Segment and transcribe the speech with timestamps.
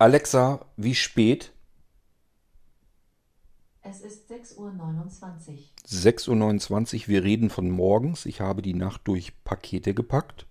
[0.00, 1.52] Alexa, wie spät?
[3.82, 4.74] Es ist 6.29 Uhr.
[5.86, 8.24] 6.29 Uhr, wir reden von morgens.
[8.24, 10.46] Ich habe die Nacht durch Pakete gepackt.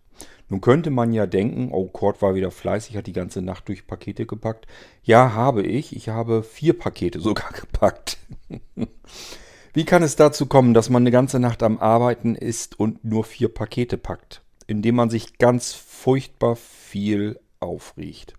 [0.49, 3.87] Nun könnte man ja denken, oh, Kurt war wieder fleißig, hat die ganze Nacht durch
[3.87, 4.67] Pakete gepackt.
[5.01, 5.95] Ja, habe ich.
[5.95, 8.19] Ich habe vier Pakete sogar gepackt.
[9.73, 13.23] Wie kann es dazu kommen, dass man eine ganze Nacht am Arbeiten ist und nur
[13.23, 14.43] vier Pakete packt?
[14.67, 18.35] Indem man sich ganz furchtbar viel aufregt.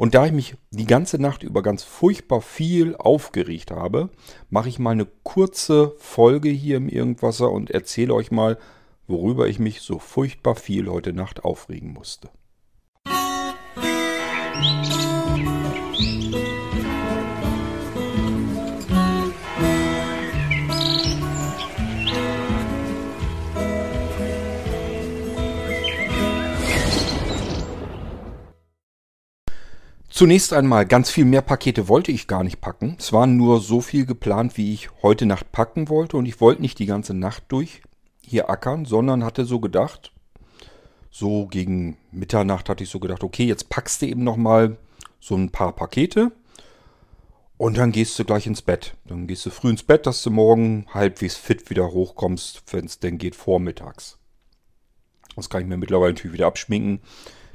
[0.00, 4.08] Und da ich mich die ganze Nacht über ganz furchtbar viel aufgeregt habe,
[4.48, 8.56] mache ich mal eine kurze Folge hier im Irgendwasser und erzähle euch mal,
[9.06, 12.30] worüber ich mich so furchtbar viel heute Nacht aufregen musste.
[30.20, 32.94] Zunächst einmal, ganz viel mehr Pakete wollte ich gar nicht packen.
[32.98, 36.18] Es waren nur so viel geplant, wie ich heute Nacht packen wollte.
[36.18, 37.80] Und ich wollte nicht die ganze Nacht durch
[38.20, 40.12] hier ackern, sondern hatte so gedacht,
[41.10, 44.76] so gegen Mitternacht hatte ich so gedacht, okay, jetzt packst du eben nochmal
[45.20, 46.32] so ein paar Pakete.
[47.56, 48.96] Und dann gehst du gleich ins Bett.
[49.06, 52.98] Dann gehst du früh ins Bett, dass du morgen halbwegs fit wieder hochkommst, wenn es
[52.98, 54.18] denn geht, vormittags.
[55.34, 57.00] Das kann ich mir mittlerweile natürlich wieder abschminken.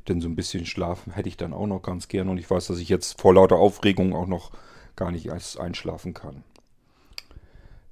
[0.08, 2.30] Denn so ein bisschen schlafen hätte ich dann auch noch ganz gern.
[2.30, 4.52] Und ich weiß, dass ich jetzt vor lauter Aufregung auch noch
[4.96, 6.44] gar nicht erst einschlafen kann.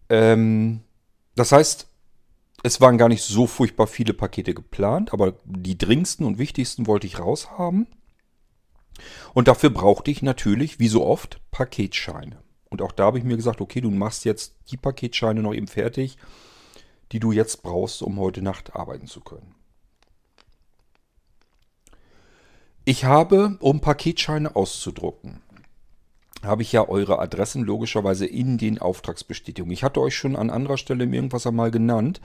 [0.09, 0.81] Ähm,
[1.35, 1.87] das heißt,
[2.63, 7.07] es waren gar nicht so furchtbar viele Pakete geplant, aber die dringendsten und wichtigsten wollte
[7.07, 7.87] ich raushaben.
[9.33, 12.37] Und dafür brauchte ich natürlich, wie so oft, Paketscheine.
[12.69, 15.67] Und auch da habe ich mir gesagt, okay, du machst jetzt die Paketscheine noch eben
[15.67, 16.17] fertig,
[17.11, 19.55] die du jetzt brauchst, um heute Nacht arbeiten zu können.
[22.85, 25.41] Ich habe, um Paketscheine auszudrucken,
[26.43, 29.71] habe ich ja eure Adressen logischerweise in den Auftragsbestätigungen.
[29.71, 32.19] Ich hatte euch schon an anderer Stelle irgendwas einmal genannt.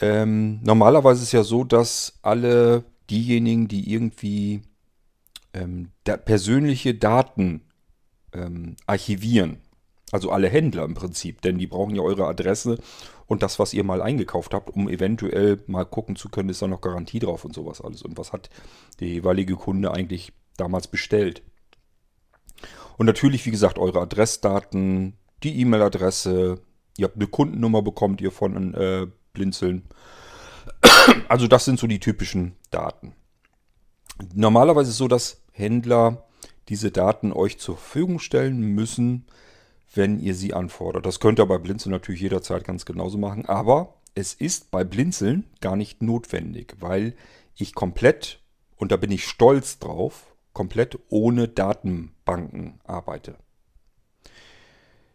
[0.00, 4.62] Ähm, normalerweise ist es ja so, dass alle diejenigen, die irgendwie
[5.52, 7.60] ähm, da persönliche Daten
[8.32, 9.58] ähm, archivieren,
[10.12, 12.78] also alle Händler im Prinzip, denn die brauchen ja eure Adresse
[13.32, 16.66] und das, was ihr mal eingekauft habt, um eventuell mal gucken zu können, ist da
[16.66, 18.02] noch Garantie drauf und sowas alles.
[18.02, 18.50] Und was hat
[19.00, 21.42] der jeweilige Kunde eigentlich damals bestellt.
[22.98, 26.60] Und natürlich, wie gesagt, eure Adressdaten, die E-Mail-Adresse,
[26.98, 29.88] ihr habt eine Kundennummer bekommt ihr von äh, Blinzeln.
[31.26, 33.14] Also das sind so die typischen Daten.
[34.34, 36.26] Normalerweise ist es so, dass Händler
[36.68, 39.24] diese Daten euch zur Verfügung stellen müssen,
[39.94, 41.06] wenn ihr sie anfordert.
[41.06, 45.44] Das könnt ihr bei Blinzeln natürlich jederzeit ganz genauso machen, aber es ist bei Blinzeln
[45.60, 47.14] gar nicht notwendig, weil
[47.56, 48.40] ich komplett,
[48.76, 53.36] und da bin ich stolz drauf, komplett ohne Datenbanken arbeite.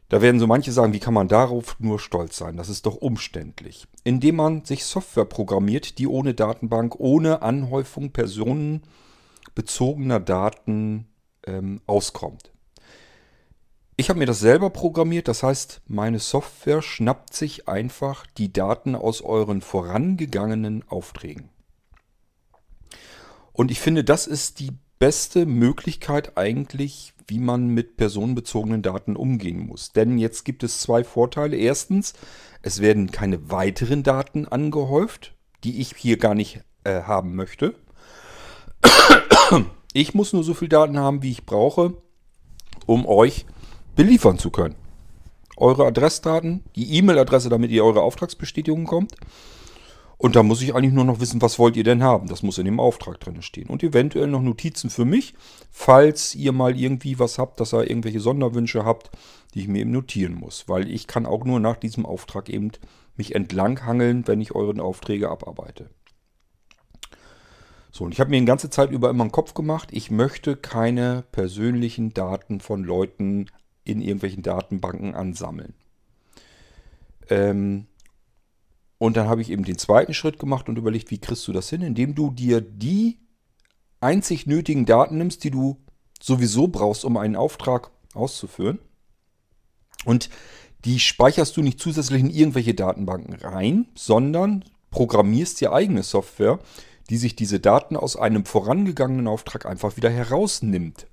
[0.09, 2.55] Da werden so manche sagen, wie kann man darauf nur stolz sein?
[2.55, 3.88] Das ist doch umständlich.
[4.05, 11.09] Indem man sich Software programmiert, die ohne Datenbank, ohne Anhäufung personenbezogener Daten
[11.45, 12.53] ähm, auskommt.
[13.99, 18.93] Ich habe mir das selber programmiert, das heißt, meine Software schnappt sich einfach die Daten
[18.93, 21.49] aus euren vorangegangenen Aufträgen.
[23.53, 29.65] Und ich finde, das ist die beste Möglichkeit eigentlich, wie man mit personenbezogenen Daten umgehen
[29.65, 29.93] muss.
[29.93, 31.57] Denn jetzt gibt es zwei Vorteile.
[31.57, 32.13] Erstens,
[32.61, 35.33] es werden keine weiteren Daten angehäuft,
[35.63, 37.73] die ich hier gar nicht äh, haben möchte.
[39.91, 41.95] Ich muss nur so viel Daten haben, wie ich brauche,
[42.85, 43.47] um euch
[43.97, 44.75] beliefern zu können.
[45.57, 49.15] Eure Adressdaten, die E-Mail-Adresse, damit ihr eure Auftragsbestätigung kommt.
[50.19, 52.27] Und da muss ich eigentlich nur noch wissen, was wollt ihr denn haben.
[52.27, 53.67] Das muss in dem Auftrag drin stehen.
[53.67, 55.33] Und eventuell noch Notizen für mich,
[55.71, 59.09] falls ihr mal irgendwie was habt, dass ihr irgendwelche Sonderwünsche habt,
[59.53, 60.69] die ich mir eben notieren muss.
[60.69, 62.71] Weil ich kann auch nur nach diesem Auftrag eben
[63.15, 65.89] mich entlanghangeln, wenn ich euren Aufträge abarbeite.
[67.91, 70.55] So, und ich habe mir die ganze Zeit über immer einen Kopf gemacht, ich möchte
[70.55, 73.47] keine persönlichen Daten von Leuten
[73.88, 75.74] in irgendwelchen Datenbanken ansammeln.
[77.30, 77.88] Ähm,
[78.98, 81.69] und dann habe ich eben den zweiten Schritt gemacht und überlegt, wie kriegst du das
[81.69, 83.19] hin, indem du dir die
[84.01, 85.78] einzig nötigen Daten nimmst, die du
[86.22, 88.80] sowieso brauchst, um einen Auftrag auszuführen.
[90.06, 90.30] Und
[90.86, 96.60] die speicherst du nicht zusätzlich in irgendwelche Datenbanken rein, sondern programmierst dir eigene Software,
[97.10, 101.07] die sich diese Daten aus einem vorangegangenen Auftrag einfach wieder herausnimmt.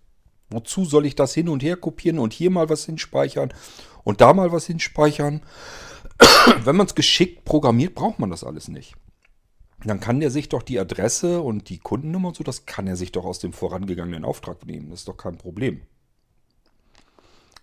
[0.50, 3.52] Wozu soll ich das hin und her kopieren und hier mal was hinspeichern
[4.04, 5.42] und da mal was hinspeichern?
[6.64, 8.94] Wenn man es geschickt programmiert, braucht man das alles nicht.
[9.84, 12.96] dann kann der sich doch die Adresse und die Kundennummer und so, das kann er
[12.96, 14.90] sich doch aus dem vorangegangenen Auftrag nehmen.
[14.90, 15.82] Das ist doch kein Problem.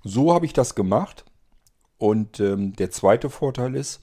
[0.04, 1.26] So habe ich das gemacht.
[1.98, 4.02] Und ähm, der zweite Vorteil ist,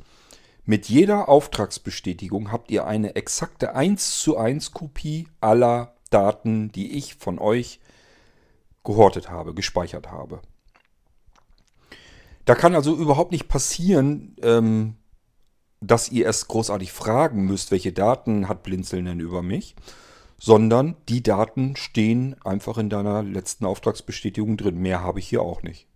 [0.64, 7.14] mit jeder Auftragsbestätigung habt ihr eine exakte 1 zu 1 Kopie aller Daten, die ich
[7.14, 7.80] von euch
[8.88, 10.40] gehortet habe, gespeichert habe.
[12.46, 14.96] Da kann also überhaupt nicht passieren, ähm,
[15.82, 19.76] dass ihr erst großartig fragen müsst, welche Daten hat Blinzeln denn über mich,
[20.38, 24.78] sondern die Daten stehen einfach in deiner letzten Auftragsbestätigung drin.
[24.78, 25.86] Mehr habe ich hier auch nicht.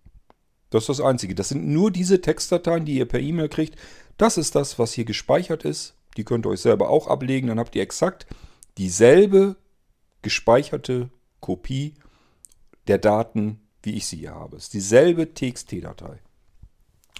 [0.69, 1.33] Das ist das Einzige.
[1.33, 3.75] Das sind nur diese Textdateien, die ihr per E-Mail kriegt.
[4.17, 5.95] Das ist das, was hier gespeichert ist.
[6.15, 7.47] Die könnt ihr euch selber auch ablegen.
[7.47, 8.27] Dann habt ihr exakt
[8.77, 9.55] dieselbe
[10.21, 11.09] gespeicherte
[11.39, 11.95] Kopie
[12.87, 14.57] der Daten, wie ich sie hier habe.
[14.57, 16.19] Es ist dieselbe TXT-Datei.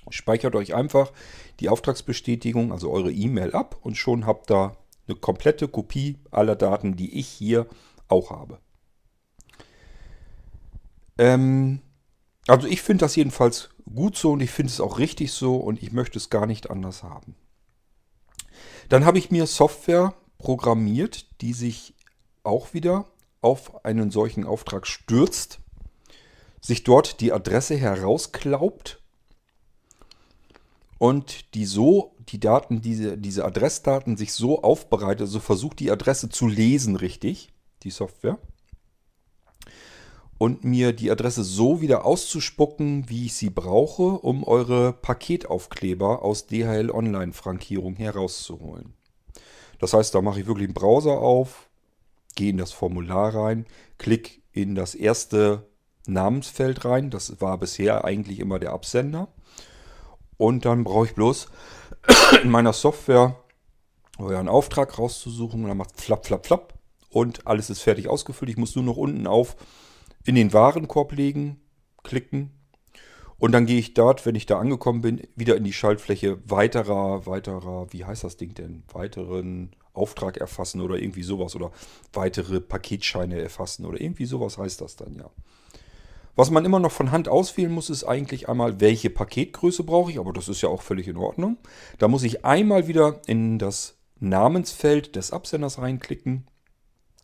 [0.09, 1.11] Speichert euch einfach
[1.59, 4.75] die Auftragsbestätigung, also eure E-Mail ab und schon habt ihr
[5.07, 7.67] eine komplette Kopie aller Daten, die ich hier
[8.07, 8.59] auch habe.
[11.17, 11.81] Ähm,
[12.47, 15.81] also ich finde das jedenfalls gut so und ich finde es auch richtig so und
[15.81, 17.35] ich möchte es gar nicht anders haben.
[18.89, 21.95] Dann habe ich mir Software programmiert, die sich
[22.43, 23.05] auch wieder
[23.43, 25.59] auf einen solchen Auftrag stürzt,
[26.61, 29.01] sich dort die Adresse herausklaubt
[30.97, 36.29] und die so, die Daten, diese, diese Adressdaten sich so aufbereitet, also versucht die Adresse
[36.29, 37.51] zu lesen richtig,
[37.83, 38.37] die Software.
[40.37, 46.47] Und mir die Adresse so wieder auszuspucken, wie ich sie brauche, um eure Paketaufkleber aus
[46.47, 48.93] DHL Online Frankierung herauszuholen.
[49.79, 51.69] Das heißt, da mache ich wirklich einen Browser auf,
[52.35, 53.65] gehe in das Formular rein,
[53.97, 55.67] klick in das erste
[56.07, 57.09] Namensfeld rein.
[57.09, 59.27] Das war bisher eigentlich immer der Absender.
[60.37, 61.47] Und dann brauche ich bloß
[62.43, 63.35] in meiner Software
[64.17, 65.63] euren Auftrag rauszusuchen.
[65.63, 66.73] Und dann macht flapp, flapp, flapp.
[67.09, 68.49] Und alles ist fertig ausgefüllt.
[68.49, 69.55] Ich muss nur noch unten auf
[70.25, 71.59] in den Warenkorb legen,
[72.03, 72.51] klicken.
[73.43, 77.25] Und dann gehe ich dort, wenn ich da angekommen bin, wieder in die Schaltfläche weiterer,
[77.25, 78.83] weiterer, wie heißt das Ding denn?
[78.93, 81.53] Weiteren Auftrag erfassen oder irgendwie sowas.
[81.53, 81.73] Oder
[82.13, 85.29] weitere Paketscheine erfassen oder irgendwie sowas heißt das dann ja.
[86.37, 90.19] Was man immer noch von Hand auswählen muss, ist eigentlich einmal, welche Paketgröße brauche ich,
[90.19, 91.57] aber das ist ja auch völlig in Ordnung.
[91.97, 96.47] Da muss ich einmal wieder in das Namensfeld des Absenders reinklicken.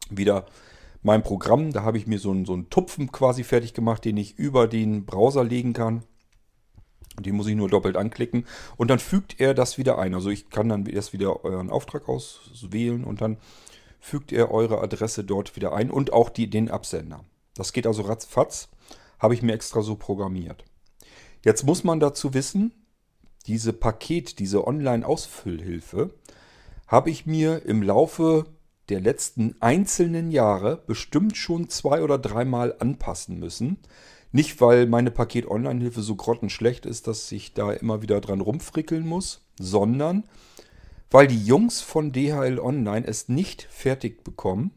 [0.10, 0.48] Wieder
[1.01, 4.17] mein Programm, da habe ich mir so einen, so einen Tupfen quasi fertig gemacht, den
[4.17, 6.03] ich über den Browser legen kann.
[7.19, 8.45] Den muss ich nur doppelt anklicken
[8.77, 10.13] und dann fügt er das wieder ein.
[10.13, 13.37] Also ich kann dann erst wieder euren Auftrag auswählen und dann
[13.99, 17.25] fügt er eure Adresse dort wieder ein und auch die, den Absender.
[17.55, 18.69] Das geht also ratzfatz.
[19.19, 20.63] Habe ich mir extra so programmiert.
[21.43, 22.71] Jetzt muss man dazu wissen,
[23.47, 26.13] diese Paket, diese Online-Ausfüllhilfe,
[26.87, 28.45] habe ich mir im Laufe
[28.89, 33.77] der letzten einzelnen Jahre bestimmt schon zwei oder dreimal anpassen müssen.
[34.31, 39.41] Nicht, weil meine Paket-Online-Hilfe so grottenschlecht ist, dass ich da immer wieder dran rumfrickeln muss,
[39.59, 40.24] sondern
[41.09, 44.71] weil die Jungs von DHL Online es nicht fertig bekommen.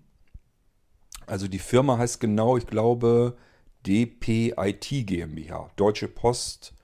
[1.26, 3.36] Also die Firma heißt genau, ich glaube,
[3.86, 6.74] DPIT GmbH, Deutsche Post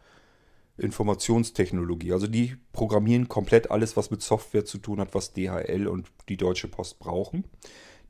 [0.79, 2.13] Informationstechnologie.
[2.13, 6.37] Also die programmieren komplett alles, was mit Software zu tun hat, was DHL und die
[6.37, 7.45] Deutsche Post brauchen.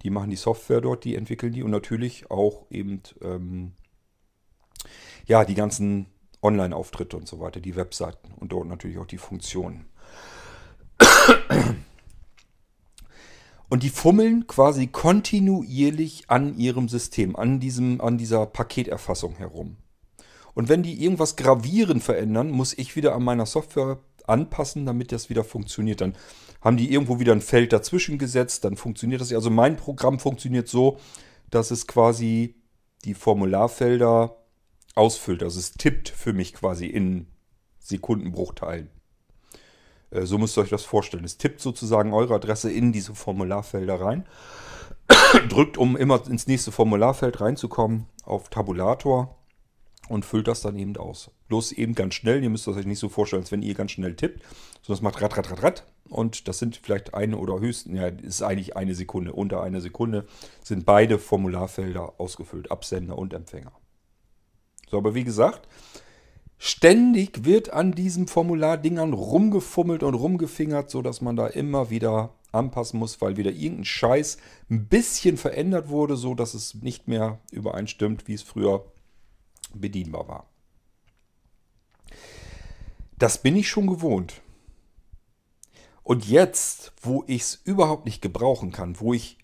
[0.02, 3.72] Die machen die Software dort, die entwickeln die und natürlich auch eben ähm,
[5.26, 6.06] ja die ganzen
[6.42, 9.86] Online-Auftritte und so weiter, die Webseiten und dort natürlich auch die Funktionen.
[13.68, 19.76] Und die fummeln quasi kontinuierlich an ihrem System, an, diesem, an dieser Paketerfassung herum.
[20.58, 25.30] Und wenn die irgendwas gravierend verändern, muss ich wieder an meiner Software anpassen, damit das
[25.30, 26.00] wieder funktioniert.
[26.00, 26.16] Dann
[26.60, 29.32] haben die irgendwo wieder ein Feld dazwischen gesetzt, dann funktioniert das.
[29.32, 30.98] Also mein Programm funktioniert so,
[31.48, 32.56] dass es quasi
[33.04, 34.36] die Formularfelder
[34.96, 35.44] ausfüllt.
[35.44, 37.28] Also es tippt für mich quasi in
[37.78, 38.90] Sekundenbruchteilen.
[40.10, 41.22] Äh, so müsst ihr euch das vorstellen.
[41.22, 44.26] Es tippt sozusagen eure Adresse in diese Formularfelder rein.
[45.50, 49.37] Drückt, um immer ins nächste Formularfeld reinzukommen, auf Tabulator
[50.08, 51.30] und füllt das dann eben aus.
[51.48, 52.42] Bloß eben ganz schnell.
[52.42, 54.42] Ihr müsst das euch nicht so vorstellen, als wenn ihr ganz schnell tippt,
[54.82, 55.86] sondern es macht rat, rat, rat, rat.
[56.08, 59.32] Und das sind vielleicht eine oder höchstens, ja, ist eigentlich eine Sekunde.
[59.32, 60.26] Unter einer Sekunde
[60.62, 63.72] sind beide Formularfelder ausgefüllt, Absender und Empfänger.
[64.90, 65.68] So, aber wie gesagt,
[66.60, 73.20] Ständig wird an diesen Formulardingern rumgefummelt und rumgefingert, sodass man da immer wieder anpassen muss,
[73.20, 74.38] weil wieder irgendein Scheiß
[74.68, 78.84] ein bisschen verändert wurde, so dass es nicht mehr übereinstimmt, wie es früher
[79.74, 80.48] bedienbar war.
[83.18, 84.42] Das bin ich schon gewohnt.
[86.02, 89.38] Und jetzt, wo ich es überhaupt nicht gebrauchen kann, wo ich,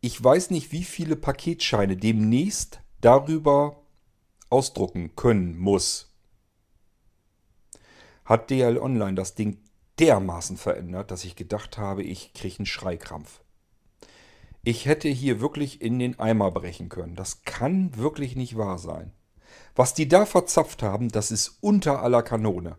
[0.00, 3.82] ich weiß nicht, wie viele Paketscheine demnächst darüber
[4.48, 6.14] ausdrucken können muss,
[8.24, 9.58] hat DL Online das Ding
[9.98, 13.42] dermaßen verändert, dass ich gedacht habe, ich kriege einen Schreikrampf.
[14.62, 17.16] Ich hätte hier wirklich in den Eimer brechen können.
[17.16, 19.12] Das kann wirklich nicht wahr sein.
[19.74, 22.76] Was die da verzapft haben, das ist unter aller Kanone.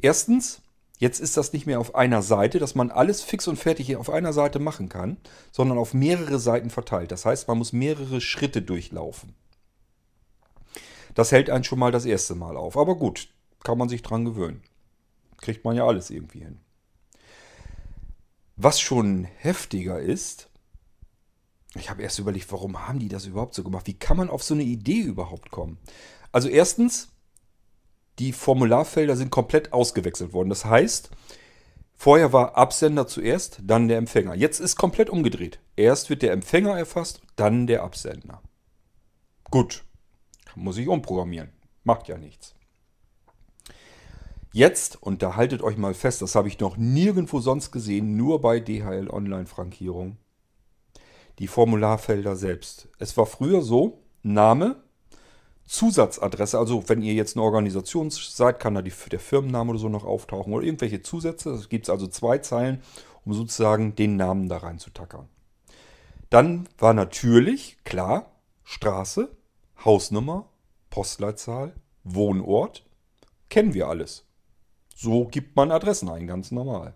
[0.00, 0.62] Erstens,
[0.98, 4.10] jetzt ist das nicht mehr auf einer Seite, dass man alles fix und fertig auf
[4.10, 5.16] einer Seite machen kann,
[5.50, 7.12] sondern auf mehrere Seiten verteilt.
[7.12, 9.34] Das heißt, man muss mehrere Schritte durchlaufen.
[11.14, 12.76] Das hält einen schon mal das erste Mal auf.
[12.76, 13.28] Aber gut,
[13.62, 14.62] kann man sich dran gewöhnen.
[15.40, 16.60] Kriegt man ja alles irgendwie hin.
[18.56, 20.48] Was schon heftiger ist,
[21.74, 23.86] ich habe erst überlegt, warum haben die das überhaupt so gemacht?
[23.86, 25.78] Wie kann man auf so eine Idee überhaupt kommen?
[26.30, 27.08] Also erstens,
[28.18, 30.50] die Formularfelder sind komplett ausgewechselt worden.
[30.50, 31.10] Das heißt,
[31.94, 34.34] vorher war Absender zuerst, dann der Empfänger.
[34.34, 35.60] Jetzt ist komplett umgedreht.
[35.76, 38.42] Erst wird der Empfänger erfasst, dann der Absender.
[39.50, 39.84] Gut,
[40.54, 41.52] muss ich umprogrammieren.
[41.84, 42.54] Macht ja nichts.
[44.54, 48.42] Jetzt, und da haltet euch mal fest, das habe ich noch nirgendwo sonst gesehen, nur
[48.42, 50.18] bei DHL Online Frankierung,
[51.38, 52.88] die Formularfelder selbst.
[52.98, 54.76] Es war früher so, Name,
[55.66, 59.88] Zusatzadresse, also wenn ihr jetzt eine Organisation seid, kann da die, der Firmenname oder so
[59.88, 61.50] noch auftauchen oder irgendwelche Zusätze.
[61.50, 62.82] Es gibt also zwei Zeilen,
[63.24, 65.28] um sozusagen den Namen da rein zu tackern.
[66.30, 68.32] Dann war natürlich, klar,
[68.64, 69.30] Straße,
[69.84, 70.46] Hausnummer,
[70.90, 71.74] Postleitzahl,
[72.04, 72.84] Wohnort.
[73.48, 74.24] Kennen wir alles.
[74.94, 76.94] So gibt man Adressen ein, ganz normal.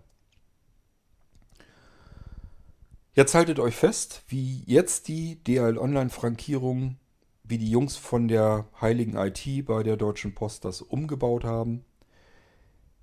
[3.17, 6.97] Jetzt haltet euch fest, wie jetzt die DHL Online-Frankierung,
[7.43, 11.83] wie die Jungs von der heiligen IT bei der Deutschen Post das umgebaut haben.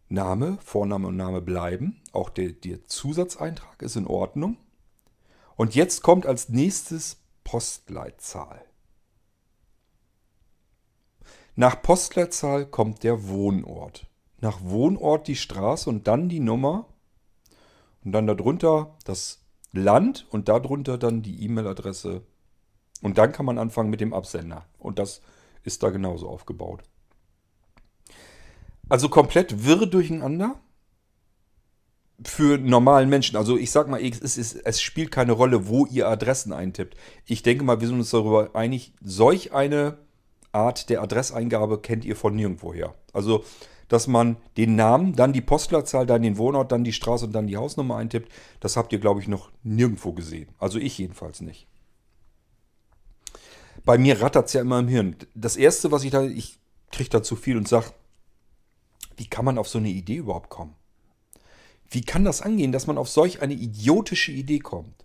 [0.09, 2.01] Name, Vorname und Name bleiben.
[2.13, 4.57] Auch der, der Zusatzeintrag ist in Ordnung.
[5.57, 8.65] Und jetzt kommt als nächstes Postleitzahl.
[11.57, 14.07] Nach Postleitzahl kommt der Wohnort.
[14.41, 16.87] Nach Wohnort die Straße und dann die Nummer.
[18.05, 19.44] Und dann darunter das
[19.77, 22.23] Land und darunter dann die E-Mail-Adresse.
[23.03, 24.67] Und dann kann man anfangen mit dem Absender.
[24.79, 25.21] Und das
[25.63, 26.83] ist da genauso aufgebaut.
[28.89, 30.61] Also komplett wirr durcheinander
[32.23, 33.37] für normalen Menschen.
[33.37, 36.97] Also ich sag mal, es, ist, es spielt keine Rolle, wo ihr Adressen eintippt.
[37.27, 39.99] Ich denke mal, wir sind uns darüber einig, solch eine
[40.53, 42.95] Art der Adresseingabe kennt ihr von nirgendwoher.
[43.13, 43.45] Also
[43.89, 47.47] dass man den Namen, dann die Postleitzahl, dann den Wohnort, dann die Straße und dann
[47.47, 48.31] die Hausnummer eintippt.
[48.61, 50.49] Das habt ihr, glaube ich, noch nirgendwo gesehen.
[50.59, 51.67] Also ich jedenfalls nicht.
[53.85, 55.17] Bei mir rattert es ja immer im Hirn.
[55.35, 56.59] Das Erste, was ich da, ich
[56.91, 57.93] kriege da zu viel und sage,
[59.17, 60.75] wie kann man auf so eine Idee überhaupt kommen?
[61.91, 65.05] Wie kann das angehen, dass man auf solch eine idiotische Idee kommt?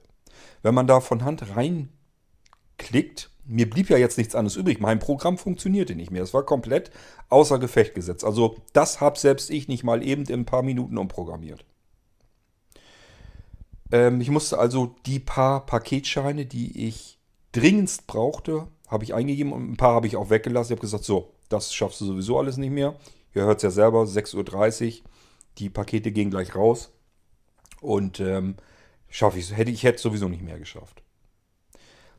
[0.62, 4.80] Wenn man da von Hand reinklickt, mir blieb ja jetzt nichts anderes übrig.
[4.80, 6.22] Mein Programm funktionierte nicht mehr.
[6.22, 6.92] Es war komplett
[7.30, 8.24] außer Gefecht gesetzt.
[8.24, 11.66] Also das habe selbst ich nicht mal eben in ein paar Minuten umprogrammiert.
[13.92, 17.18] Ähm, ich musste also die paar Paketscheine, die ich
[17.52, 20.72] dringendst brauchte, habe ich eingegeben und ein paar habe ich auch weggelassen.
[20.72, 22.96] Ich habe gesagt, so, das schaffst du sowieso alles nicht mehr.
[23.34, 25.10] Ihr hört es ja selber, 6.30 Uhr.
[25.58, 26.92] Die Pakete gehen gleich raus.
[27.82, 28.58] Und ähm,
[29.10, 31.02] schaffe ich, hätte ich hätte sowieso nicht mehr geschafft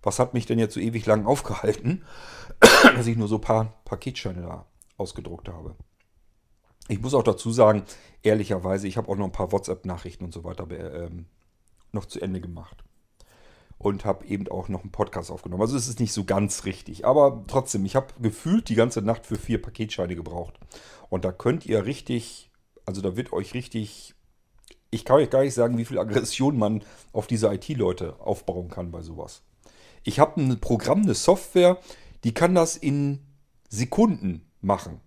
[0.03, 2.05] was hat mich denn jetzt so ewig lang aufgehalten,
[2.61, 4.67] dass ich nur so ein paar Paketscheine da
[4.97, 5.75] ausgedruckt habe.
[6.89, 7.85] Ich muss auch dazu sagen,
[8.23, 11.27] ehrlicherweise, ich habe auch noch ein paar WhatsApp-Nachrichten und so weiter ähm,
[11.93, 12.83] noch zu Ende gemacht.
[13.79, 15.63] Und habe eben auch noch einen Podcast aufgenommen.
[15.63, 17.07] Also es ist nicht so ganz richtig.
[17.07, 20.59] Aber trotzdem, ich habe gefühlt die ganze Nacht für vier Paketscheine gebraucht.
[21.09, 22.51] Und da könnt ihr richtig,
[22.85, 24.15] also da wird euch richtig,
[24.91, 28.91] ich kann euch gar nicht sagen, wie viel Aggression man auf diese IT-Leute aufbauen kann
[28.91, 29.43] bei sowas.
[30.03, 31.79] Ich habe ein Programm, eine Software,
[32.25, 33.21] die kann das in
[33.69, 35.01] Sekunden machen.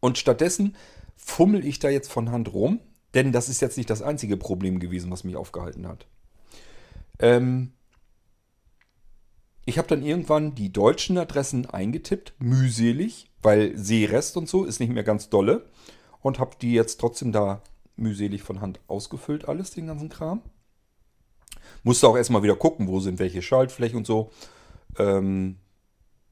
[0.00, 0.76] Und stattdessen
[1.16, 2.80] fummel ich da jetzt von Hand rum,
[3.14, 6.06] denn das ist jetzt nicht das einzige Problem gewesen, was mich aufgehalten hat.
[7.18, 7.72] Ähm
[9.66, 14.92] ich habe dann irgendwann die deutschen Adressen eingetippt, mühselig, weil Seerest und so ist nicht
[14.92, 15.66] mehr ganz dolle.
[16.22, 17.62] Und habe die jetzt trotzdem da
[17.96, 20.42] mühselig von Hand ausgefüllt, alles, den ganzen Kram.
[21.82, 24.30] Musste auch erstmal wieder gucken, wo sind welche Schaltflächen und so.
[24.98, 25.56] Ähm,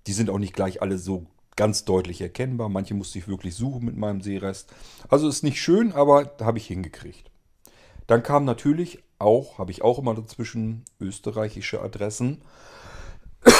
[0.06, 1.26] die sind auch nicht gleich alle so
[1.56, 2.68] ganz deutlich erkennbar.
[2.68, 4.72] Manche musste ich wirklich suchen mit meinem Seerest.
[5.08, 7.30] Also ist nicht schön, aber habe ich hingekriegt.
[8.06, 12.42] Dann kam natürlich auch, habe ich auch immer dazwischen österreichische Adressen.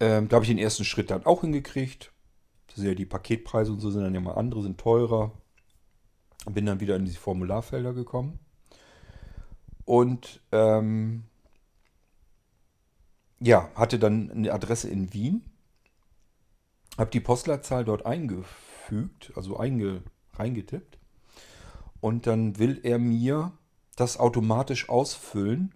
[0.00, 2.12] ähm, da habe ich den ersten Schritt dann auch hingekriegt.
[2.76, 5.32] Ja die Paketpreise und so sind dann ja mal andere, sind teurer.
[6.48, 8.38] Bin dann wieder in die Formularfelder gekommen.
[9.90, 11.24] Und ähm,
[13.40, 15.42] ja, hatte dann eine Adresse in Wien.
[16.96, 20.04] Habe die Postleitzahl dort eingefügt, also einge,
[20.34, 20.96] reingetippt.
[22.00, 23.50] Und dann will er mir
[23.96, 25.74] das automatisch ausfüllen.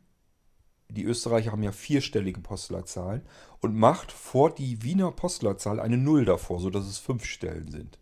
[0.89, 3.23] Die Österreicher haben ja vierstellige Postleitzahlen
[3.59, 7.99] und macht vor die Wiener Postleitzahl eine Null davor, sodass es fünf Stellen sind.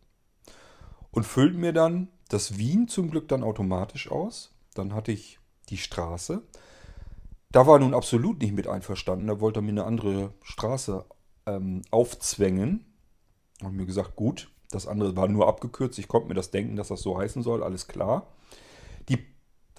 [1.11, 4.55] Und füllt mir dann das Wien zum Glück dann automatisch aus.
[4.75, 5.39] Dann hatte ich
[5.73, 6.43] die Straße.
[7.51, 9.27] Da war er nun absolut nicht mit einverstanden.
[9.27, 11.05] Da wollte er mir eine andere Straße
[11.47, 12.87] ähm, aufzwängen.
[13.63, 15.99] Haben mir gesagt, gut, das andere war nur abgekürzt.
[15.99, 17.63] Ich konnte mir das denken, dass das so heißen soll.
[17.63, 18.29] Alles klar.
[19.09, 19.19] Die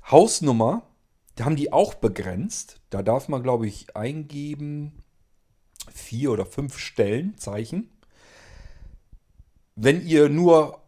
[0.09, 0.83] Hausnummer,
[1.35, 2.81] da haben die auch begrenzt.
[2.89, 5.03] Da darf man, glaube ich, eingeben
[5.91, 7.89] vier oder fünf Stellenzeichen.
[9.75, 10.79] Wenn ihr nur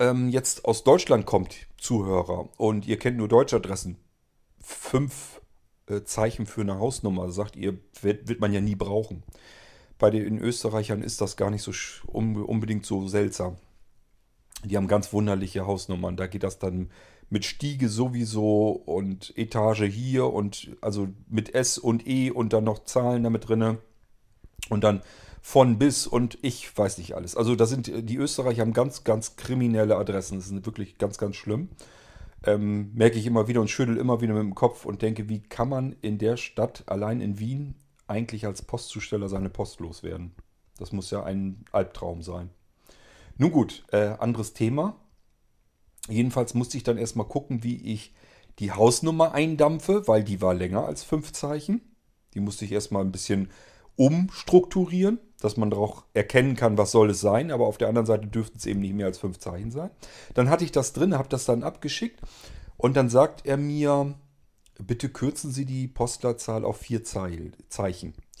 [0.00, 3.98] ähm, jetzt aus Deutschland kommt, Zuhörer, und ihr kennt nur deutsche Adressen,
[4.64, 5.40] fünf
[5.86, 9.22] äh, Zeichen für eine Hausnummer, sagt ihr, wird, wird man ja nie brauchen.
[9.98, 11.72] Bei den Österreichern ist das gar nicht so
[12.06, 13.56] unbedingt so seltsam.
[14.64, 16.16] Die haben ganz wunderliche Hausnummern.
[16.16, 16.90] Da geht das dann
[17.30, 22.84] mit Stiege sowieso und Etage hier und also mit S und E und dann noch
[22.84, 23.78] Zahlen damit drinne.
[24.70, 25.02] Und dann
[25.42, 27.36] von bis und ich weiß nicht alles.
[27.36, 30.38] Also da sind die Österreicher haben ganz, ganz kriminelle Adressen.
[30.38, 31.68] Das ist wirklich ganz, ganz schlimm.
[32.46, 35.40] Ähm, merke ich immer wieder und schüttel immer wieder mit dem Kopf und denke, wie
[35.40, 37.74] kann man in der Stadt, allein in Wien,
[38.06, 40.34] eigentlich als Postzusteller seine Post loswerden?
[40.78, 42.50] Das muss ja ein Albtraum sein.
[43.36, 44.96] Nun gut, äh, anderes Thema.
[46.08, 48.14] Jedenfalls musste ich dann erstmal gucken, wie ich
[48.58, 51.80] die Hausnummer eindampfe, weil die war länger als fünf Zeichen.
[52.34, 53.50] Die musste ich erstmal ein bisschen
[53.96, 58.26] umstrukturieren, dass man auch erkennen kann, was soll es sein, aber auf der anderen Seite
[58.26, 59.90] dürften es eben nicht mehr als fünf Zeichen sein.
[60.34, 62.20] Dann hatte ich das drin, habe das dann abgeschickt
[62.76, 64.14] und dann sagt er mir,
[64.78, 67.54] bitte kürzen Sie die Postleitzahl auf vier Zeichen.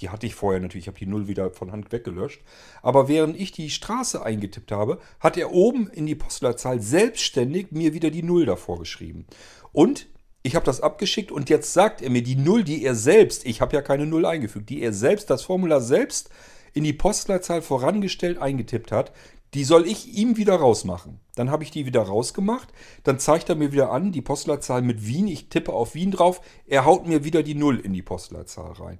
[0.00, 2.40] Die hatte ich vorher natürlich, ich habe die Null wieder von Hand weggelöscht.
[2.82, 7.94] Aber während ich die Straße eingetippt habe, hat er oben in die Postleitzahl selbstständig mir
[7.94, 9.26] wieder die Null davor geschrieben.
[9.72, 10.06] Und
[10.42, 13.60] ich habe das abgeschickt und jetzt sagt er mir die Null, die er selbst, ich
[13.60, 16.28] habe ja keine Null eingefügt, die er selbst, das Formular selbst
[16.74, 19.12] in die Postleitzahl vorangestellt eingetippt hat,
[19.54, 21.20] die soll ich ihm wieder rausmachen.
[21.36, 22.68] Dann habe ich die wieder rausgemacht.
[23.04, 25.28] Dann zeigt er mir wieder an, die Postleitzahl mit Wien.
[25.28, 26.40] Ich tippe auf Wien drauf.
[26.66, 28.98] Er haut mir wieder die Null in die Postleitzahl rein.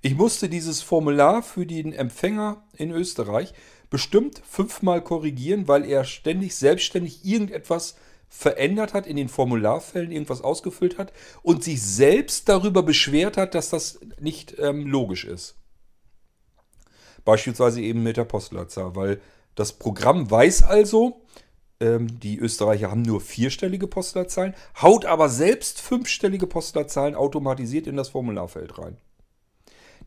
[0.00, 3.52] Ich musste dieses Formular für den Empfänger in Österreich
[3.90, 7.96] bestimmt fünfmal korrigieren, weil er ständig selbstständig irgendetwas
[8.36, 13.70] verändert hat, in den Formularfällen irgendwas ausgefüllt hat und sich selbst darüber beschwert hat, dass
[13.70, 15.56] das nicht ähm, logisch ist.
[17.24, 19.20] Beispielsweise eben mit der Postleitzahl, weil
[19.54, 21.22] das Programm weiß also,
[21.80, 28.10] ähm, die Österreicher haben nur vierstellige Postleitzahlen, haut aber selbst fünfstellige Postleitzahlen automatisiert in das
[28.10, 28.98] Formularfeld rein.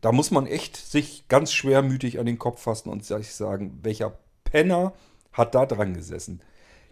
[0.02, 4.18] Da muss man echt sich ganz schwermütig an den Kopf fassen und sich sagen, welcher
[4.44, 4.92] Penner
[5.32, 6.42] hat da dran gesessen.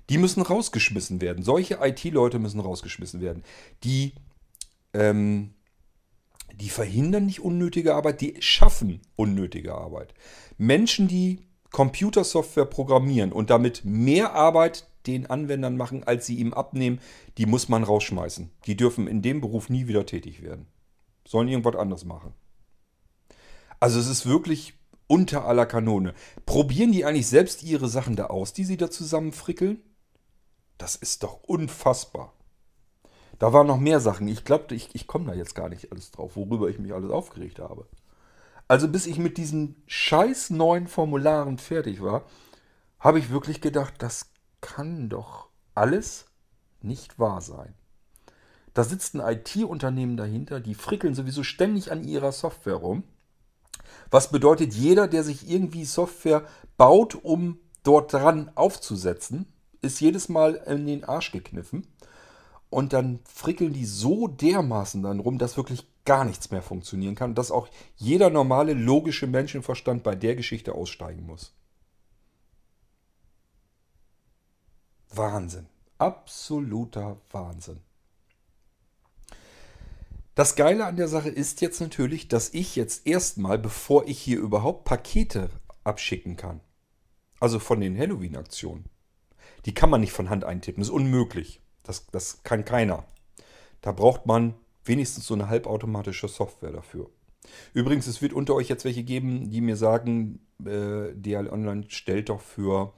[0.08, 1.42] Die müssen rausgeschmissen werden.
[1.42, 3.42] Solche IT-Leute müssen rausgeschmissen werden.
[3.82, 4.14] Die,
[4.94, 5.54] ähm,
[6.54, 10.14] die verhindern nicht unnötige Arbeit, die schaffen unnötige Arbeit.
[10.58, 11.40] Menschen, die
[11.70, 17.00] Computersoftware programmieren und damit mehr Arbeit den Anwendern machen, als sie ihm abnehmen,
[17.38, 18.50] die muss man rausschmeißen.
[18.66, 20.66] Die dürfen in dem Beruf nie wieder tätig werden.
[21.26, 22.32] Sollen irgendwas anderes machen.
[23.80, 24.74] Also es ist wirklich
[25.06, 26.14] unter aller Kanone.
[26.46, 29.80] Probieren die eigentlich selbst ihre Sachen da aus, die sie da zusammenfrickeln?
[30.78, 32.32] Das ist doch unfassbar.
[33.38, 34.28] Da waren noch mehr Sachen.
[34.28, 37.10] Ich glaube, ich, ich komme da jetzt gar nicht alles drauf, worüber ich mich alles
[37.10, 37.86] aufgeregt habe.
[38.68, 42.24] Also bis ich mit diesen scheiß neuen Formularen fertig war,
[42.98, 46.26] habe ich wirklich gedacht, das kann doch alles
[46.80, 47.74] nicht wahr sein.
[48.74, 53.04] Da sitzt ein IT-Unternehmen dahinter, die frickeln sowieso ständig an ihrer Software rum.
[54.10, 59.46] Was bedeutet, jeder, der sich irgendwie Software baut, um dort dran aufzusetzen,
[59.82, 61.86] ist jedes Mal in den Arsch gekniffen.
[62.70, 67.34] Und dann frickeln die so dermaßen dann rum, dass wirklich gar nichts mehr funktionieren kann.
[67.34, 71.54] Dass auch jeder normale, logische Menschenverstand bei der Geschichte aussteigen muss.
[75.10, 75.66] Wahnsinn.
[75.98, 77.80] Absoluter Wahnsinn.
[80.34, 84.38] Das Geile an der Sache ist jetzt natürlich, dass ich jetzt erstmal, bevor ich hier
[84.38, 85.48] überhaupt Pakete
[85.82, 86.60] abschicken kann,
[87.40, 88.84] also von den Halloween-Aktionen,
[89.66, 90.80] die kann man nicht von Hand eintippen.
[90.80, 91.60] Das ist unmöglich.
[91.82, 93.04] Das, das kann keiner.
[93.80, 97.10] Da braucht man wenigstens so eine halbautomatische Software dafür.
[97.74, 102.28] Übrigens, es wird unter euch jetzt welche geben, die mir sagen, äh, DL Online stellt
[102.28, 102.92] doch für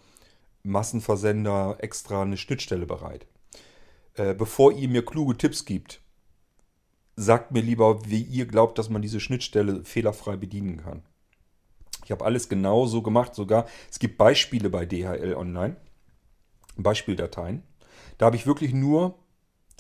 [0.62, 3.26] Massenversender extra eine Schnittstelle bereit.
[4.14, 6.00] Äh, bevor ihr mir kluge Tipps gibt,
[7.16, 11.02] sagt mir lieber, wie ihr glaubt, dass man diese Schnittstelle fehlerfrei bedienen kann.
[12.04, 15.76] Ich habe alles genau so gemacht, sogar es gibt Beispiele bei DHL Online,
[16.82, 17.62] Beispieldateien.
[18.18, 19.14] Da habe ich wirklich nur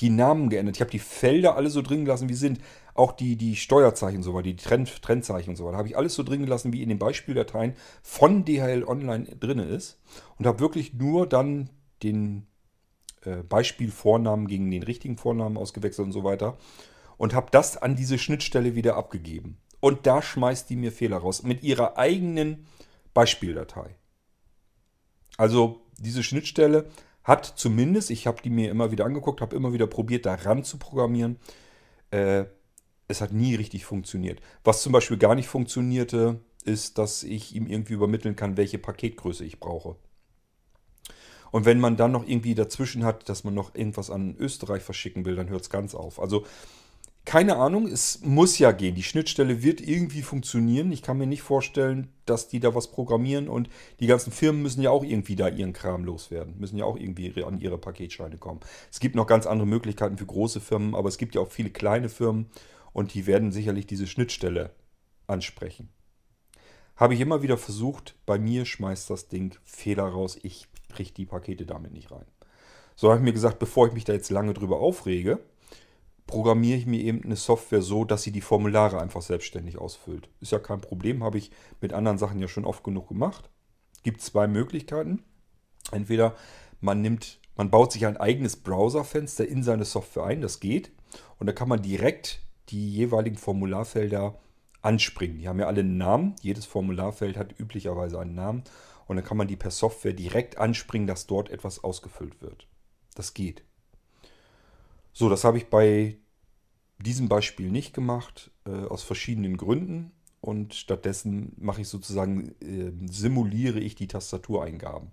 [0.00, 0.76] die Namen geändert.
[0.76, 2.60] Ich habe die Felder alle so drin gelassen, wie sie sind.
[2.94, 5.96] Auch die, die Steuerzeichen und so weiter, die Trend, Trendzeichen und so weiter, habe ich
[5.96, 10.00] alles so drin gelassen, wie in den Beispieldateien von DHL Online drin ist.
[10.36, 11.70] Und habe wirklich nur dann
[12.02, 12.46] den
[13.22, 16.58] äh, Beispielvornamen gegen den richtigen Vornamen ausgewechselt und so weiter.
[17.16, 19.58] Und habe das an diese Schnittstelle wieder abgegeben.
[19.80, 21.42] Und da schmeißt die mir Fehler raus.
[21.42, 22.66] Mit ihrer eigenen
[23.14, 23.96] Beispieldatei.
[25.36, 26.88] Also diese Schnittstelle
[27.24, 30.64] hat zumindest, ich habe die mir immer wieder angeguckt, habe immer wieder probiert, da ran
[30.64, 31.38] zu programmieren.
[32.10, 32.44] Äh,
[33.06, 34.40] es hat nie richtig funktioniert.
[34.64, 39.44] Was zum Beispiel gar nicht funktionierte, ist, dass ich ihm irgendwie übermitteln kann, welche Paketgröße
[39.44, 39.96] ich brauche.
[41.50, 45.24] Und wenn man dann noch irgendwie dazwischen hat, dass man noch irgendwas an Österreich verschicken
[45.24, 46.20] will, dann hört es ganz auf.
[46.20, 46.44] Also
[47.24, 48.94] keine Ahnung, es muss ja gehen.
[48.94, 50.90] Die Schnittstelle wird irgendwie funktionieren.
[50.92, 53.68] Ich kann mir nicht vorstellen, dass die da was programmieren und
[54.00, 57.44] die ganzen Firmen müssen ja auch irgendwie da ihren Kram loswerden, müssen ja auch irgendwie
[57.44, 58.60] an ihre Paketscheine kommen.
[58.90, 61.70] Es gibt noch ganz andere Möglichkeiten für große Firmen, aber es gibt ja auch viele
[61.70, 62.46] kleine Firmen
[62.92, 64.70] und die werden sicherlich diese Schnittstelle
[65.26, 65.90] ansprechen.
[66.96, 71.26] Habe ich immer wieder versucht, bei mir schmeißt das Ding Fehler raus, ich kriege die
[71.26, 72.24] Pakete damit nicht rein.
[72.96, 75.38] So habe ich mir gesagt, bevor ich mich da jetzt lange drüber aufrege,
[76.28, 80.28] programmiere ich mir eben eine Software so, dass sie die Formulare einfach selbstständig ausfüllt.
[80.40, 83.50] Ist ja kein Problem, habe ich mit anderen Sachen ja schon oft genug gemacht.
[84.04, 85.24] Gibt zwei Möglichkeiten.
[85.90, 86.36] Entweder
[86.80, 90.92] man nimmt, man baut sich ein eigenes Browserfenster in seine Software ein, das geht.
[91.40, 94.38] Und da kann man direkt die jeweiligen Formularfelder
[94.82, 95.38] anspringen.
[95.38, 96.36] Die haben ja alle einen Namen.
[96.42, 98.62] Jedes Formularfeld hat üblicherweise einen Namen.
[99.06, 102.68] Und dann kann man die per Software direkt anspringen, dass dort etwas ausgefüllt wird.
[103.14, 103.64] Das geht.
[105.18, 106.16] So, das habe ich bei
[106.98, 110.12] diesem Beispiel nicht gemacht, äh, aus verschiedenen Gründen.
[110.40, 115.10] Und stattdessen mache ich sozusagen, äh, simuliere ich die Tastatureingaben.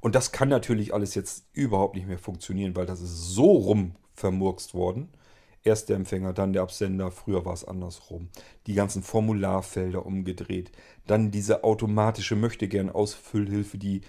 [0.00, 3.94] Und das kann natürlich alles jetzt überhaupt nicht mehr funktionieren, weil das ist so rum
[4.14, 5.10] vermurkst worden.
[5.62, 8.30] Erst der Empfänger, dann der Absender, früher war es andersrum.
[8.66, 10.72] Die ganzen Formularfelder umgedreht.
[11.06, 14.00] Dann diese automatische Möchtegern-Ausfüllhilfe, die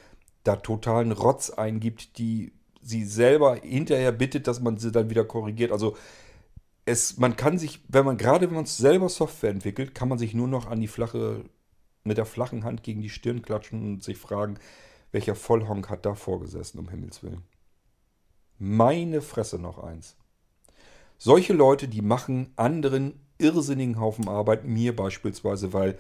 [0.46, 2.54] da totalen Rotz eingibt, die
[2.86, 5.72] sie selber hinterher bittet, dass man sie dann wieder korrigiert.
[5.72, 5.98] Also
[6.86, 10.36] es, man kann sich, wenn man gerade wenn man selber Software entwickelt, kann man sich
[10.36, 11.44] nur noch an die flache,
[12.04, 14.60] mit der flachen Hand gegen die Stirn klatschen und sich fragen,
[15.12, 17.42] welcher Vollhonk hat da vorgesessen, um Himmels Willen.
[18.60, 20.16] Meine Fresse noch eins.
[21.18, 25.98] Solche Leute, die machen anderen irrsinnigen Haufen Arbeit, mir beispielsweise, weil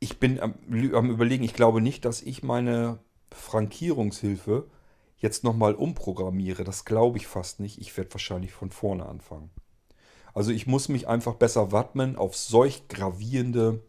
[0.00, 0.54] ich bin am,
[0.94, 2.98] am überlegen, ich glaube nicht, dass ich meine
[3.30, 4.66] Frankierungshilfe
[5.24, 7.80] jetzt nochmal umprogrammiere, das glaube ich fast nicht.
[7.80, 9.50] Ich werde wahrscheinlich von vorne anfangen.
[10.34, 13.82] Also ich muss mich einfach besser wappnen auf solch gravierende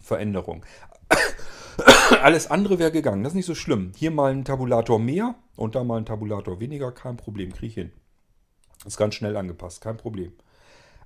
[0.00, 0.64] Veränderungen.
[2.22, 3.90] Alles andere wäre gegangen, das ist nicht so schlimm.
[3.96, 7.74] Hier mal ein Tabulator mehr und da mal ein Tabulator weniger, kein Problem, kriege ich
[7.74, 7.92] hin.
[8.86, 10.32] Ist ganz schnell angepasst, kein Problem.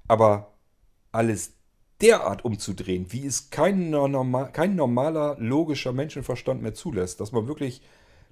[0.06, 0.52] Aber
[1.12, 1.54] alles
[2.02, 7.80] derart umzudrehen, wie es kein, normal, kein normaler, logischer Menschenverstand mehr zulässt, dass man wirklich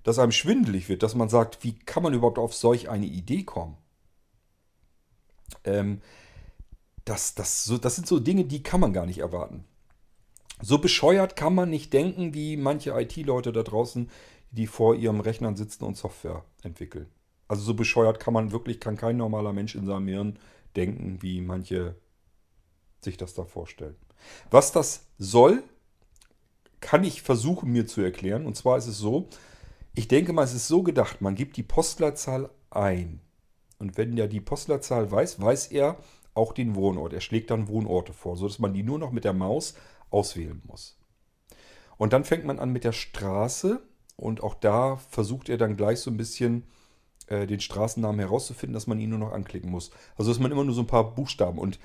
[0.04, 3.42] dass einem schwindelig wird, dass man sagt, wie kann man überhaupt auf solch eine Idee
[3.42, 3.76] kommen?
[5.64, 6.00] Ähm,
[7.04, 9.64] das, das, so, das sind so Dinge, die kann man gar nicht erwarten.
[10.62, 14.10] So bescheuert kann man nicht denken wie manche IT-Leute da draußen,
[14.52, 17.08] die vor ihrem Rechnern sitzen und Software entwickeln.
[17.48, 20.38] Also so bescheuert kann man wirklich, kann kein normaler Mensch in seinem Hirn
[20.76, 21.96] denken, wie manche
[23.00, 23.96] sich das da vorstellen.
[24.50, 25.62] Was das soll,
[26.80, 28.46] kann ich versuchen mir zu erklären.
[28.46, 29.28] Und zwar ist es so,
[29.94, 33.20] ich denke mal, es ist so gedacht, man gibt die Postleitzahl ein.
[33.78, 35.98] Und wenn der die Postleitzahl weiß, weiß er
[36.34, 37.12] auch den Wohnort.
[37.12, 39.74] Er schlägt dann Wohnorte vor, sodass man die nur noch mit der Maus
[40.10, 40.98] auswählen muss.
[41.96, 43.80] Und dann fängt man an mit der Straße
[44.16, 46.64] und auch da versucht er dann gleich so ein bisschen
[47.28, 49.90] äh, den Straßennamen herauszufinden, dass man ihn nur noch anklicken muss.
[50.16, 51.78] Also ist man immer nur so ein paar Buchstaben und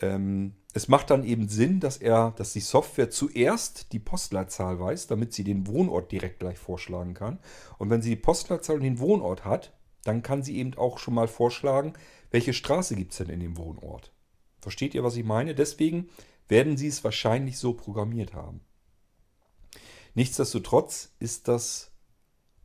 [0.00, 5.08] ähm, es macht dann eben Sinn, dass er, dass die Software zuerst die Postleitzahl weiß,
[5.08, 7.40] damit sie den Wohnort direkt gleich vorschlagen kann.
[7.78, 9.72] Und wenn sie die Postleitzahl und den Wohnort hat,
[10.04, 11.94] dann kann sie eben auch schon mal vorschlagen,
[12.30, 14.12] welche Straße gibt es denn in dem Wohnort.
[14.60, 15.54] Versteht ihr, was ich meine?
[15.54, 16.08] Deswegen
[16.48, 18.60] werden sie es wahrscheinlich so programmiert haben.
[20.14, 21.92] Nichtsdestotrotz ist das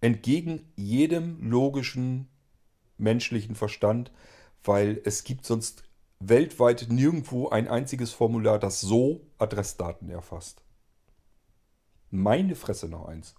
[0.01, 2.27] entgegen jedem logischen
[2.97, 4.11] menschlichen Verstand,
[4.63, 5.83] weil es gibt sonst
[6.19, 10.61] weltweit nirgendwo ein einziges Formular, das so Adressdaten erfasst.
[12.09, 13.35] Meine Fresse noch eins.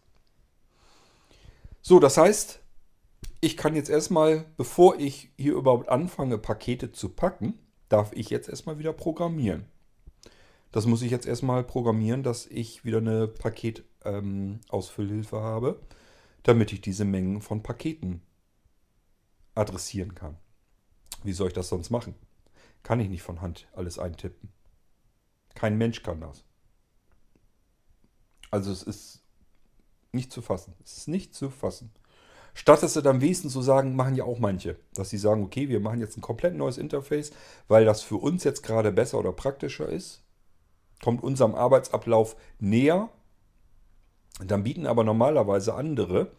[1.82, 2.60] So, das heißt,
[3.40, 7.54] ich kann jetzt erstmal, bevor ich hier überhaupt anfange, Pakete zu packen,
[7.88, 9.66] darf ich jetzt erstmal wieder programmieren.
[10.72, 15.80] Das muss ich jetzt erstmal programmieren, dass ich wieder eine Paketausfüllhilfe ähm, habe,
[16.42, 18.22] damit ich diese Mengen von Paketen
[19.54, 20.36] adressieren kann.
[21.22, 22.14] Wie soll ich das sonst machen?
[22.82, 24.52] Kann ich nicht von Hand alles eintippen.
[25.54, 26.44] Kein Mensch kann das.
[28.50, 29.22] Also es ist
[30.12, 30.74] nicht zu fassen.
[30.84, 31.90] Es ist nicht zu fassen.
[32.54, 35.78] Statt es dann wenigstens zu sagen, machen ja auch manche, dass sie sagen, okay, wir
[35.78, 37.32] machen jetzt ein komplett neues Interface,
[37.68, 40.22] weil das für uns jetzt gerade besser oder praktischer ist,
[41.02, 43.10] kommt unserem Arbeitsablauf näher.
[44.42, 46.32] Dann bieten aber normalerweise andere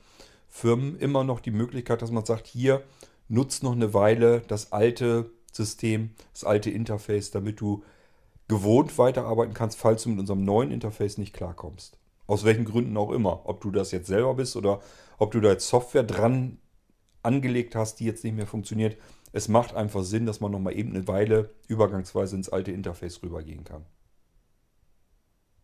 [0.48, 2.84] Firmen immer noch die Möglichkeit, dass man sagt, hier
[3.28, 7.84] nutzt noch eine Weile das alte System, das alte Interface, damit du
[8.48, 11.98] gewohnt weiterarbeiten kannst, falls du mit unserem neuen Interface nicht klarkommst.
[12.28, 13.42] Aus welchen Gründen auch immer.
[13.46, 14.82] Ob du das jetzt selber bist oder
[15.18, 16.58] ob du da jetzt Software dran
[17.24, 18.98] angelegt hast, die jetzt nicht mehr funktioniert.
[19.34, 23.64] Es macht einfach Sinn, dass man nochmal eben eine Weile übergangsweise ins alte Interface rübergehen
[23.64, 23.86] kann.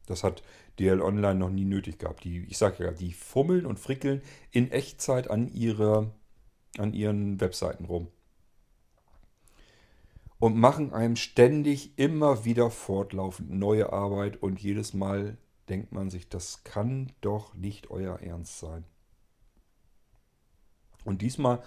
[0.05, 0.43] Das hat
[0.79, 2.25] DL Online noch nie nötig gehabt.
[2.25, 6.11] Die, ich sage ja, die fummeln und frickeln in Echtzeit an, ihre,
[6.77, 8.07] an ihren Webseiten rum.
[10.43, 15.37] Und machen einem ständig immer wieder fortlaufend neue Arbeit und jedes Mal
[15.69, 18.83] denkt man sich, das kann doch nicht euer Ernst sein.
[21.05, 21.63] Und diesmal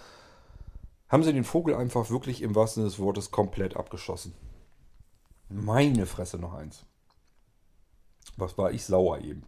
[1.09, 4.35] haben sie den Vogel einfach wirklich im wahrsten Sinne des Wortes komplett abgeschossen.
[5.49, 6.85] Meine Fresse noch eins.
[8.35, 9.41] Was war ich sauer eben?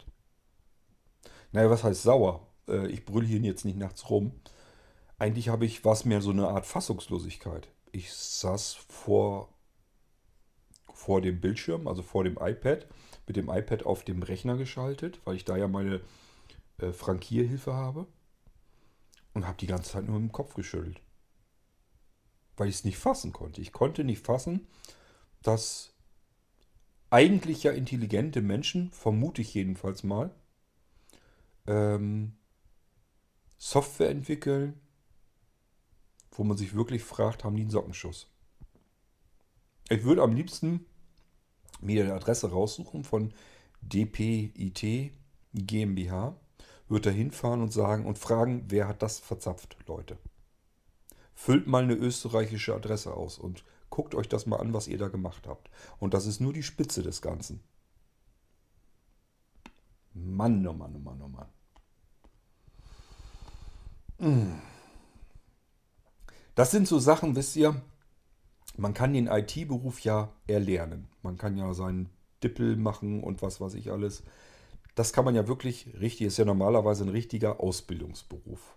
[1.52, 2.48] Naja, was heißt sauer?
[2.68, 4.32] Äh, ich brülle hier jetzt nicht nachts rum.
[5.20, 7.68] Eigentlich habe ich, was mehr so eine Art Fassungslosigkeit.
[7.92, 9.50] Ich saß vor,
[10.94, 12.88] vor dem Bildschirm, also vor dem iPad,
[13.28, 16.02] mit dem iPad auf dem Rechner geschaltet, weil ich da ja meine
[16.78, 18.08] äh, Frankierhilfe habe.
[19.34, 21.02] Und habe die ganze Zeit nur im Kopf geschüttelt.
[22.58, 23.62] Weil ich es nicht fassen konnte.
[23.62, 24.68] Ich konnte nicht fassen,
[25.44, 25.94] dass
[27.10, 30.32] eigentlich ja intelligente Menschen, vermute ich jedenfalls mal,
[31.68, 32.34] ähm,
[33.58, 34.80] Software entwickeln,
[36.40, 38.28] wo man sich wirklich fragt, haben die einen Sockenschuss?
[39.90, 40.86] Ich würde am liebsten
[41.82, 43.34] mir die Adresse raussuchen von
[43.82, 45.12] DPIT
[45.54, 46.36] GmbH,
[46.88, 50.18] würde da hinfahren und sagen und fragen, wer hat das verzapft, Leute.
[51.36, 55.08] Füllt mal eine österreichische Adresse aus und Guckt euch das mal an, was ihr da
[55.08, 55.70] gemacht habt.
[55.98, 57.60] Und das ist nur die Spitze des Ganzen.
[60.14, 61.48] Mann, oh Mann, oh Mann, oh Mann.
[64.20, 64.62] Hm.
[66.60, 67.82] Das sind so Sachen, wisst ihr,
[68.76, 71.08] man kann den IT-Beruf ja erlernen.
[71.22, 72.10] Man kann ja seinen
[72.44, 74.24] Dippel machen und was weiß ich alles.
[74.94, 78.76] Das kann man ja wirklich richtig, ist ja normalerweise ein richtiger Ausbildungsberuf.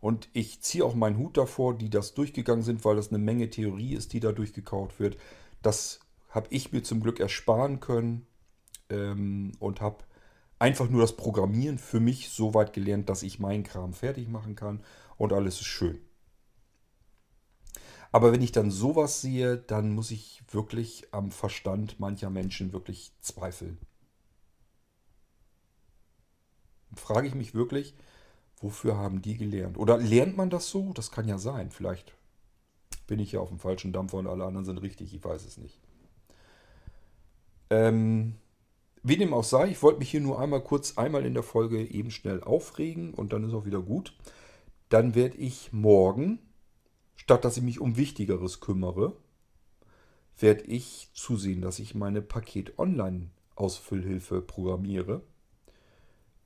[0.00, 3.48] Und ich ziehe auch meinen Hut davor, die das durchgegangen sind, weil das eine Menge
[3.48, 5.16] Theorie ist, die da durchgekaut wird.
[5.62, 8.26] Das habe ich mir zum Glück ersparen können
[8.90, 10.04] ähm, und habe
[10.58, 14.54] einfach nur das Programmieren für mich so weit gelernt, dass ich meinen Kram fertig machen
[14.54, 14.82] kann
[15.16, 15.98] und alles ist schön.
[18.12, 23.12] Aber wenn ich dann sowas sehe, dann muss ich wirklich am Verstand mancher Menschen wirklich
[23.20, 23.78] zweifeln.
[26.94, 27.94] Frage ich mich wirklich,
[28.62, 29.76] Wofür haben die gelernt?
[29.76, 30.92] Oder lernt man das so?
[30.94, 31.72] Das kann ja sein.
[31.72, 32.14] Vielleicht
[33.08, 35.12] bin ich ja auf dem falschen Dampfer und alle anderen sind richtig.
[35.12, 35.80] Ich weiß es nicht.
[37.70, 38.36] Ähm,
[39.02, 41.84] wie dem auch sei, ich wollte mich hier nur einmal kurz, einmal in der Folge
[41.84, 44.16] eben schnell aufregen und dann ist auch wieder gut.
[44.90, 46.38] Dann werde ich morgen,
[47.16, 49.16] statt dass ich mich um Wichtigeres kümmere,
[50.38, 55.22] werde ich zusehen, dass ich meine Paket-Online-Ausfüllhilfe programmiere.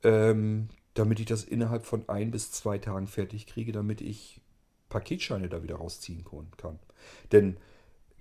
[0.03, 4.41] Ähm, damit ich das innerhalb von ein bis zwei Tagen fertig kriege, damit ich
[4.89, 6.25] Paketscheine da wieder rausziehen
[6.57, 6.79] kann.
[7.31, 7.57] Denn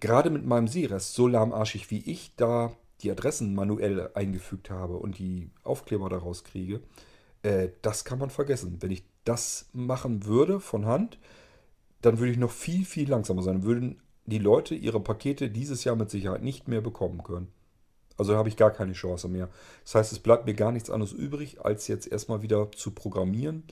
[0.01, 5.19] gerade mit meinem Seerest, so lahmarschig wie ich da die Adressen manuell eingefügt habe und
[5.19, 6.81] die Aufkleber daraus kriege,
[7.43, 8.79] äh, das kann man vergessen.
[8.81, 11.19] Wenn ich das machen würde von Hand,
[12.03, 13.65] dann würde ich noch viel, viel langsamer sein.
[13.65, 17.49] Würden die Leute ihre Pakete dieses Jahr mit Sicherheit nicht mehr bekommen können.
[18.19, 19.49] Also habe ich gar keine Chance mehr.
[19.85, 23.65] Das heißt, es bleibt mir gar nichts anderes übrig, als jetzt erstmal wieder zu programmieren.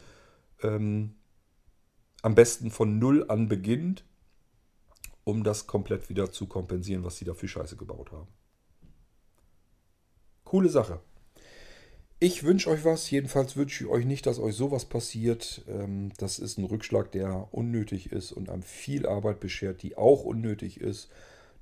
[0.63, 1.15] Ähm,
[2.23, 4.05] am besten von Null an beginnend,
[5.25, 8.29] um das komplett wieder zu kompensieren, was sie da für Scheiße gebaut haben.
[10.45, 11.01] Coole Sache.
[12.21, 13.11] Ich wünsche euch was.
[13.11, 15.63] Jedenfalls wünsche ich euch nicht, dass euch sowas passiert.
[15.69, 20.25] Ähm, das ist ein Rückschlag, der unnötig ist und einem viel Arbeit beschert, die auch
[20.25, 21.09] unnötig ist.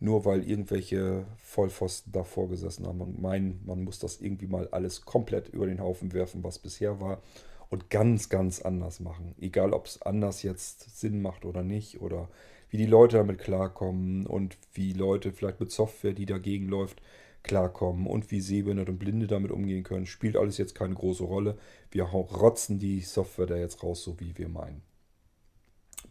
[0.00, 5.02] nur weil irgendwelche Vollpfosten davor gesessen haben und meinen, man muss das irgendwie mal alles
[5.06, 7.22] komplett über den Haufen werfen, was bisher war
[7.70, 9.34] und ganz, ganz anders machen.
[9.40, 12.28] Egal, ob es anders jetzt Sinn macht oder nicht oder
[12.70, 17.00] wie die Leute damit klarkommen und wie Leute vielleicht mit Software, die dagegen läuft,
[17.42, 21.58] klarkommen und wie Sehbehinderte und Blinde damit umgehen können, spielt alles jetzt keine große Rolle.
[21.90, 24.82] Wir rotzen die Software da jetzt raus, so wie wir meinen.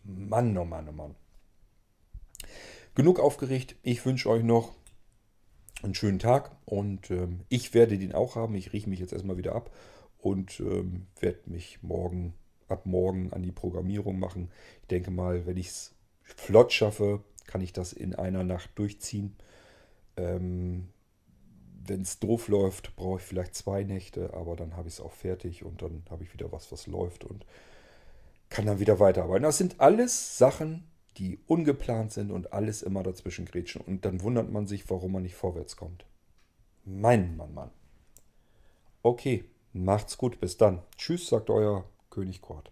[0.04, 1.15] Mann, oh Mann, oh Mann.
[2.96, 3.76] Genug aufgeregt.
[3.84, 4.74] Ich wünsche euch noch
[5.84, 8.56] einen schönen Tag und ähm, ich werde den auch haben.
[8.56, 9.72] Ich rieche mich jetzt erstmal wieder ab
[10.20, 12.34] und ähm, werde mich morgen,
[12.67, 14.50] ab morgen an die Programmierung machen.
[14.82, 19.36] Ich denke mal, wenn ich es flott schaffe, kann ich das in einer Nacht durchziehen.
[20.17, 20.89] Ähm,
[21.88, 25.12] wenn es doof läuft, brauche ich vielleicht zwei Nächte, aber dann habe ich es auch
[25.12, 27.46] fertig und dann habe ich wieder was, was läuft und
[28.50, 29.44] kann dann wieder weiterarbeiten.
[29.44, 30.84] Das sind alles Sachen,
[31.17, 33.82] die ungeplant sind und alles immer dazwischen grätschen.
[33.82, 36.06] Und dann wundert man sich, warum man nicht vorwärts kommt.
[36.84, 37.72] Mein Mann, Mann.
[39.04, 40.82] Okay, macht's gut, bis dann.
[40.98, 42.72] Tschüss, sagt euer König Kort.